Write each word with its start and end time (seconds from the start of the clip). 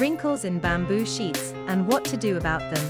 Wrinkles 0.00 0.46
in 0.46 0.58
bamboo 0.58 1.04
sheets 1.04 1.52
and 1.68 1.86
what 1.86 2.06
to 2.06 2.16
do 2.16 2.38
about 2.38 2.62
them. 2.74 2.86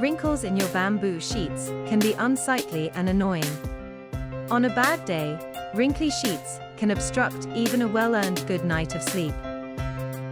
Wrinkles 0.00 0.44
in 0.44 0.56
your 0.56 0.68
bamboo 0.68 1.18
sheets 1.18 1.70
can 1.88 1.98
be 1.98 2.12
unsightly 2.12 2.88
and 2.90 3.08
annoying. 3.08 3.50
On 4.48 4.64
a 4.64 4.72
bad 4.76 5.04
day, 5.04 5.36
wrinkly 5.74 6.08
sheets 6.08 6.60
can 6.76 6.92
obstruct 6.92 7.48
even 7.48 7.82
a 7.82 7.88
well-earned 7.88 8.46
good 8.46 8.64
night 8.64 8.94
of 8.94 9.02
sleep. 9.02 9.34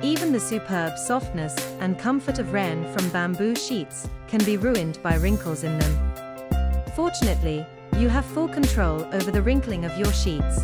Even 0.03 0.31
the 0.31 0.39
superb 0.39 0.97
softness 0.97 1.57
and 1.81 1.99
comfort 1.99 2.39
of 2.39 2.53
rayon 2.53 2.85
from 2.93 3.09
bamboo 3.09 3.57
sheets 3.57 4.09
can 4.29 4.45
be 4.45 4.57
ruined 4.57 5.03
by 5.03 5.17
wrinkles 5.17 5.65
in 5.65 5.77
them. 5.81 6.85
Fortunately, 6.95 7.67
you 7.99 8.09
have 8.09 8.25
full 8.25 8.47
control 8.47 9.05
over 9.13 9.33
the 9.33 9.43
wrinkling 9.43 9.85
of 9.85 9.99
your 9.99 10.13
sheets. 10.13 10.61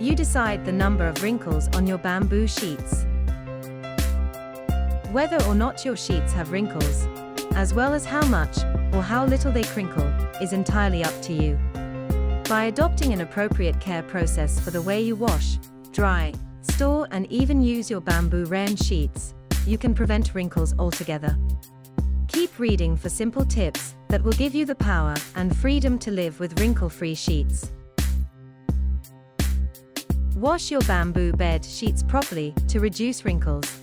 You 0.00 0.14
decide 0.14 0.64
the 0.64 0.70
number 0.70 1.04
of 1.08 1.24
wrinkles 1.24 1.66
on 1.74 1.84
your 1.84 1.98
bamboo 1.98 2.46
sheets. 2.46 3.04
Whether 5.10 5.42
or 5.46 5.56
not 5.56 5.84
your 5.84 5.96
sheets 5.96 6.32
have 6.34 6.52
wrinkles, 6.52 7.08
as 7.56 7.74
well 7.74 7.92
as 7.92 8.04
how 8.04 8.24
much 8.26 8.58
or 8.92 9.02
how 9.02 9.26
little 9.26 9.50
they 9.50 9.64
crinkle, 9.64 10.06
is 10.40 10.52
entirely 10.52 11.02
up 11.02 11.20
to 11.22 11.32
you. 11.32 11.58
By 12.48 12.66
adopting 12.66 13.12
an 13.12 13.22
appropriate 13.22 13.80
care 13.80 14.04
process 14.04 14.60
for 14.60 14.70
the 14.70 14.82
way 14.82 15.00
you 15.00 15.16
wash, 15.16 15.58
dry, 15.90 16.32
store 16.62 17.08
and 17.10 17.26
even 17.32 17.60
use 17.60 17.90
your 17.90 18.00
bamboo 18.00 18.44
rayon 18.44 18.76
sheets, 18.76 19.34
you 19.66 19.78
can 19.78 19.94
prevent 19.94 20.32
wrinkles 20.32 20.74
altogether. 20.78 21.36
Keep 22.28 22.60
reading 22.60 22.96
for 22.96 23.08
simple 23.08 23.44
tips 23.44 23.96
that 24.06 24.22
will 24.22 24.32
give 24.34 24.54
you 24.54 24.64
the 24.64 24.76
power 24.76 25.16
and 25.34 25.56
freedom 25.56 25.98
to 25.98 26.12
live 26.12 26.38
with 26.38 26.60
wrinkle-free 26.60 27.16
sheets. 27.16 27.72
Wash 30.38 30.70
your 30.70 30.82
bamboo 30.82 31.32
bed 31.32 31.64
sheets 31.64 32.00
properly 32.00 32.54
to 32.68 32.78
reduce 32.78 33.24
wrinkles. 33.24 33.80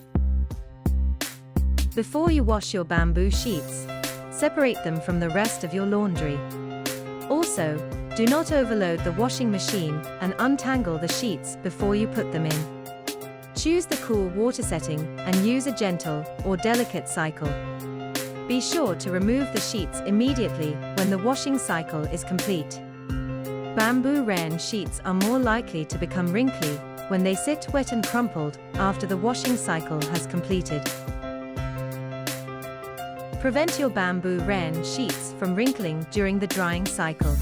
Before 1.93 2.31
you 2.31 2.45
wash 2.45 2.73
your 2.73 2.85
bamboo 2.85 3.29
sheets, 3.29 3.85
separate 4.31 4.81
them 4.85 5.01
from 5.01 5.19
the 5.19 5.27
rest 5.31 5.65
of 5.65 5.73
your 5.73 5.85
laundry. 5.85 6.39
Also, 7.29 7.77
do 8.15 8.25
not 8.25 8.53
overload 8.53 9.03
the 9.03 9.11
washing 9.11 9.51
machine 9.51 9.95
and 10.21 10.33
untangle 10.39 10.97
the 10.97 11.09
sheets 11.09 11.57
before 11.57 11.93
you 11.93 12.07
put 12.07 12.31
them 12.31 12.45
in. 12.45 12.93
Choose 13.57 13.85
the 13.85 13.97
cool 13.97 14.29
water 14.29 14.63
setting 14.63 15.01
and 15.19 15.35
use 15.45 15.67
a 15.67 15.75
gentle 15.75 16.25
or 16.45 16.55
delicate 16.55 17.09
cycle. 17.09 17.53
Be 18.47 18.61
sure 18.61 18.95
to 18.95 19.11
remove 19.11 19.51
the 19.51 19.59
sheets 19.59 19.99
immediately 20.05 20.71
when 20.95 21.09
the 21.09 21.17
washing 21.17 21.57
cycle 21.57 22.03
is 22.03 22.23
complete. 22.23 22.79
Bamboo 23.75 24.23
rayon 24.23 24.57
sheets 24.57 25.01
are 25.03 25.13
more 25.13 25.37
likely 25.37 25.83
to 25.83 25.97
become 25.97 26.31
wrinkly 26.31 26.75
when 27.09 27.25
they 27.25 27.35
sit 27.35 27.67
wet 27.73 27.91
and 27.91 28.07
crumpled 28.07 28.57
after 28.75 29.05
the 29.05 29.17
washing 29.17 29.57
cycle 29.57 30.01
has 30.11 30.25
completed. 30.27 30.81
Prevent 33.41 33.77
your 33.77 33.89
bamboo 33.89 34.39
rayon 34.45 34.81
sheets 34.85 35.33
from 35.37 35.55
wrinkling 35.55 36.07
during 36.09 36.39
the 36.39 36.47
drying 36.47 36.85
cycle. 36.85 37.35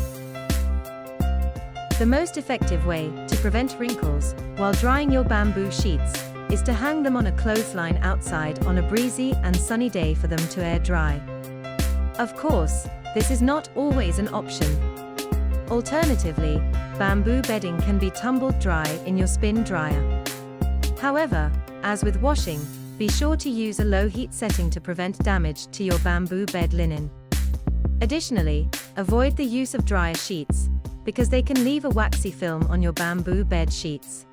The 1.99 2.07
most 2.07 2.37
effective 2.39 2.83
way 2.87 3.11
to 3.27 3.37
prevent 3.37 3.77
wrinkles 3.77 4.33
while 4.55 4.73
drying 4.73 5.11
your 5.11 5.23
bamboo 5.23 5.69
sheets 5.69 6.19
is 6.49 6.63
to 6.63 6.73
hang 6.73 7.03
them 7.03 7.15
on 7.15 7.27
a 7.27 7.31
clothesline 7.33 7.97
outside 7.97 8.65
on 8.65 8.79
a 8.79 8.89
breezy 8.89 9.33
and 9.43 9.55
sunny 9.55 9.87
day 9.87 10.15
for 10.15 10.25
them 10.25 10.45
to 10.49 10.65
air 10.65 10.79
dry. 10.79 11.21
Of 12.17 12.35
course, 12.35 12.87
this 13.13 13.29
is 13.29 13.43
not 13.43 13.69
always 13.75 14.17
an 14.17 14.33
option. 14.33 15.12
Alternatively, 15.69 16.57
bamboo 16.99 17.41
bedding 17.43 17.79
can 17.81 17.97
be 17.97 18.11
tumbled 18.11 18.59
dry 18.59 18.87
in 19.05 19.17
your 19.17 19.27
spin 19.27 19.63
dryer. 19.63 20.23
However, 20.99 21.51
as 21.83 22.03
with 22.03 22.21
washing, 22.21 22.59
be 22.97 23.07
sure 23.09 23.35
to 23.37 23.49
use 23.49 23.79
a 23.79 23.85
low 23.85 24.07
heat 24.07 24.33
setting 24.33 24.69
to 24.69 24.79
prevent 24.79 25.17
damage 25.23 25.67
to 25.71 25.83
your 25.83 25.97
bamboo 25.99 26.45
bed 26.47 26.73
linen. 26.73 27.09
Additionally, 28.01 28.69
avoid 28.97 29.35
the 29.35 29.43
use 29.43 29.73
of 29.73 29.85
dryer 29.85 30.15
sheets, 30.15 30.69
because 31.03 31.29
they 31.29 31.41
can 31.41 31.63
leave 31.63 31.85
a 31.85 31.89
waxy 31.89 32.31
film 32.31 32.63
on 32.67 32.81
your 32.81 32.93
bamboo 32.93 33.43
bed 33.43 33.71
sheets. 33.71 34.25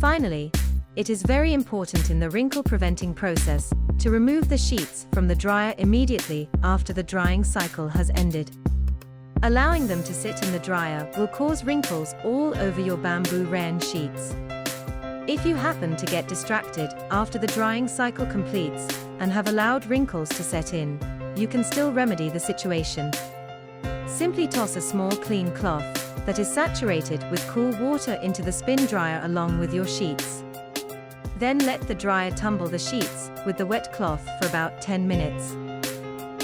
Finally, 0.00 0.50
it 0.96 1.10
is 1.10 1.22
very 1.22 1.52
important 1.52 2.10
in 2.10 2.18
the 2.18 2.30
wrinkle 2.30 2.62
preventing 2.62 3.14
process 3.14 3.72
to 3.98 4.10
remove 4.10 4.48
the 4.48 4.58
sheets 4.58 5.06
from 5.12 5.28
the 5.28 5.34
dryer 5.34 5.74
immediately 5.78 6.48
after 6.62 6.92
the 6.92 7.02
drying 7.02 7.44
cycle 7.44 7.88
has 7.88 8.10
ended. 8.14 8.50
Allowing 9.44 9.86
them 9.86 10.02
to 10.02 10.12
sit 10.12 10.42
in 10.42 10.50
the 10.50 10.58
dryer 10.58 11.08
will 11.16 11.28
cause 11.28 11.64
wrinkles 11.64 12.12
all 12.24 12.58
over 12.58 12.80
your 12.80 12.96
bamboo 12.96 13.44
rayon 13.44 13.78
sheets. 13.78 14.34
If 15.28 15.46
you 15.46 15.54
happen 15.54 15.94
to 15.94 16.06
get 16.06 16.26
distracted 16.26 16.90
after 17.12 17.38
the 17.38 17.46
drying 17.46 17.86
cycle 17.86 18.26
completes 18.26 18.88
and 19.20 19.30
have 19.30 19.46
allowed 19.46 19.86
wrinkles 19.86 20.28
to 20.30 20.42
set 20.42 20.74
in, 20.74 20.98
you 21.36 21.46
can 21.46 21.62
still 21.62 21.92
remedy 21.92 22.28
the 22.28 22.40
situation. 22.40 23.12
Simply 24.08 24.48
toss 24.48 24.74
a 24.74 24.80
small 24.80 25.12
clean 25.12 25.54
cloth 25.54 25.84
that 26.26 26.40
is 26.40 26.52
saturated 26.52 27.24
with 27.30 27.46
cool 27.46 27.70
water 27.80 28.14
into 28.14 28.42
the 28.42 28.50
spin 28.50 28.86
dryer 28.86 29.20
along 29.22 29.60
with 29.60 29.72
your 29.72 29.86
sheets. 29.86 30.42
Then 31.38 31.58
let 31.60 31.80
the 31.82 31.94
dryer 31.94 32.32
tumble 32.32 32.66
the 32.66 32.78
sheets 32.78 33.30
with 33.46 33.56
the 33.56 33.66
wet 33.66 33.92
cloth 33.92 34.28
for 34.40 34.48
about 34.48 34.82
10 34.82 35.06
minutes. 35.06 35.54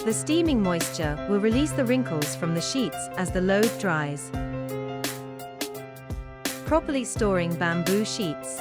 The 0.05 0.13
steaming 0.13 0.63
moisture 0.63 1.17
will 1.31 1.41
release 1.41 1.71
the 1.73 1.87
wrinkles 1.87 2.37
from 2.37 2.55
the 2.55 2.61
sheets 2.61 3.09
as 3.17 3.31
the 3.31 3.41
load 3.41 3.71
dries. 3.79 4.31
Properly 6.67 7.07
storing 7.07 7.55
bamboo 7.55 8.05
sheets. 8.05 8.61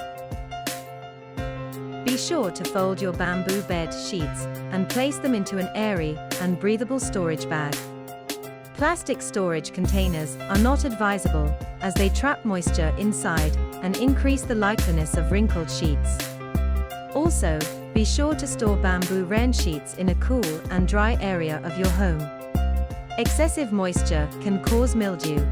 Be 2.05 2.15
sure 2.15 2.49
to 2.49 2.63
fold 2.63 3.01
your 3.01 3.11
bamboo 3.11 3.61
bed 3.63 3.93
sheets 3.93 4.45
and 4.71 4.87
place 4.87 5.17
them 5.17 5.35
into 5.35 5.57
an 5.57 5.67
airy 5.75 6.17
and 6.39 6.57
breathable 6.57 6.99
storage 6.99 7.49
bag. 7.49 7.75
Plastic 8.75 9.21
storage 9.21 9.73
containers 9.73 10.37
are 10.37 10.59
not 10.59 10.85
advisable 10.85 11.53
as 11.81 11.93
they 11.95 12.07
trap 12.07 12.45
moisture 12.45 12.95
inside 12.97 13.53
and 13.81 13.97
increase 13.97 14.43
the 14.43 14.55
likeliness 14.55 15.17
of 15.17 15.29
wrinkled 15.29 15.69
sheets. 15.69 16.17
Also, 17.13 17.59
be 17.93 18.03
sure 18.03 18.33
to 18.33 18.47
store 18.47 18.75
bamboo 18.77 19.23
rayon 19.25 19.53
sheets 19.53 19.93
in 19.95 20.09
a 20.09 20.15
cool 20.15 20.43
and 20.71 20.87
dry 20.87 21.15
area 21.21 21.61
of 21.63 21.77
your 21.77 21.89
home. 21.89 22.21
Excessive 23.19 23.71
moisture 23.71 24.27
can 24.41 24.63
cause 24.63 24.95
mildew. 24.95 25.45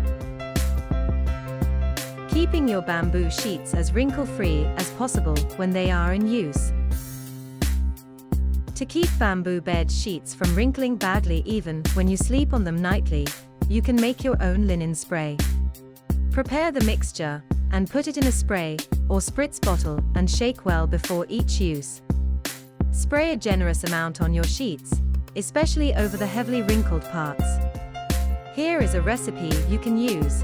Keeping 2.30 2.68
your 2.68 2.82
bamboo 2.82 3.30
sheets 3.30 3.76
as 3.76 3.94
wrinkle-free 3.94 4.66
as 4.78 4.90
possible 4.92 5.38
when 5.58 5.70
they 5.70 5.92
are 5.92 6.14
in 6.14 6.28
use. 6.28 6.74
To 8.74 8.86
keep 8.86 9.08
bamboo 9.20 9.62
bed 9.62 9.92
sheets 9.92 10.34
from 10.34 10.56
wrinkling 10.56 10.96
badly 10.96 11.44
even 11.46 11.84
when 11.94 12.08
you 12.08 12.18
sleep 12.18 12.54
on 12.54 12.64
them 12.64 12.82
nightly, 12.82 13.28
you 13.70 13.84
can 13.84 13.96
make 13.96 14.24
your 14.24 14.42
own 14.42 14.66
linen 14.66 14.96
spray. 14.96 15.38
Prepare 16.32 16.72
the 16.72 16.84
mixture 16.86 17.44
and 17.72 17.88
put 17.88 18.08
it 18.08 18.18
in 18.18 18.26
a 18.26 18.32
spray 18.32 18.78
or 19.10 19.20
spritz 19.20 19.62
bottle 19.62 20.04
and 20.16 20.28
shake 20.28 20.66
well 20.66 20.88
before 20.88 21.28
each 21.30 21.62
use. 21.62 22.02
Spray 22.92 23.32
a 23.32 23.38
generous 23.38 23.86
amount 23.86 24.22
on 24.22 24.34
your 24.34 24.44
sheets, 24.44 25.02
especially 25.38 25.96
over 25.96 26.18
the 26.18 26.26
heavily 26.26 26.62
wrinkled 26.62 27.04
parts. 27.06 27.46
Here 28.54 28.82
is 28.82 28.96
a 28.96 29.02
recipe 29.02 29.50
you 29.70 29.80
can 29.80 29.98
use. 29.98 30.44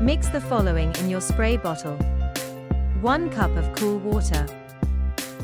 Mix 0.00 0.28
the 0.28 0.40
following 0.40 0.94
in 0.96 1.10
your 1.10 1.20
spray 1.20 1.58
bottle. 1.58 1.96
1 3.02 3.30
cup 3.30 3.50
of 3.56 3.70
cool 3.76 3.98
water. 3.98 4.46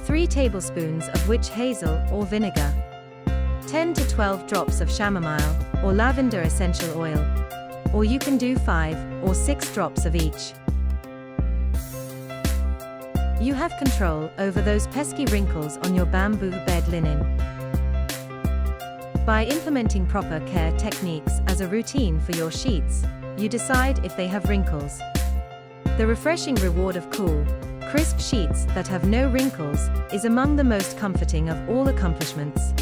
3 0.07 0.27
tablespoons 0.27 1.09
of 1.09 1.29
witch 1.29 1.51
hazel 1.51 2.03
or 2.11 2.25
vinegar. 2.25 2.73
10 3.67 3.93
to 3.93 4.09
12 4.09 4.47
drops 4.47 4.81
of 4.81 4.91
chamomile 4.91 5.57
or 5.85 5.93
lavender 5.93 6.41
essential 6.41 6.99
oil. 6.99 7.23
Or 7.93 8.05
you 8.05 8.19
can 8.19 8.39
do 8.39 8.57
5 8.57 9.23
or 9.23 9.35
6 9.35 9.75
drops 9.75 10.07
of 10.07 10.17
each. 10.17 10.55
You 13.41 13.55
have 13.55 13.77
control 13.79 14.33
over 14.39 14.61
those 14.61 14.89
pesky 14.89 15.25
wrinkles 15.27 15.77
on 15.79 15.95
your 15.95 16.07
bamboo 16.07 16.51
bed 16.51 16.89
linen. 16.89 17.37
By 19.25 19.47
implementing 19.49 20.07
proper 20.07 20.41
care 20.41 20.77
techniques 20.77 21.35
as 21.47 21.61
a 21.61 21.69
routine 21.69 22.19
for 22.19 22.33
your 22.33 22.51
sheets, 22.51 23.05
you 23.37 23.49
decide 23.49 24.05
if 24.05 24.17
they 24.17 24.27
have 24.27 24.49
wrinkles. 24.49 24.99
The 25.99 26.07
refreshing 26.09 26.57
reward 26.57 26.97
of 26.97 27.09
cool, 27.11 27.47
crisp 27.91 28.19
sheets 28.19 28.65
that 28.75 28.89
have 28.89 29.05
no 29.05 29.29
wrinkles 29.29 29.89
is 30.13 30.25
among 30.25 30.57
the 30.57 30.65
most 30.65 30.99
comforting 30.99 31.49
of 31.49 31.69
all 31.71 31.87
accomplishments. 31.87 32.75